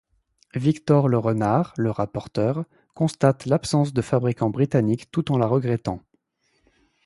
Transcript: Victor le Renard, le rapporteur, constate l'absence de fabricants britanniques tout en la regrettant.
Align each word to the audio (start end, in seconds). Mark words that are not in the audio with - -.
Victor 0.55 1.07
le 1.09 1.19
Renard, 1.19 1.75
le 1.77 1.91
rapporteur, 1.91 2.65
constate 2.95 3.45
l'absence 3.45 3.93
de 3.93 4.01
fabricants 4.01 4.49
britanniques 4.49 5.11
tout 5.11 5.31
en 5.31 5.37
la 5.37 5.45
regrettant. 5.45 6.01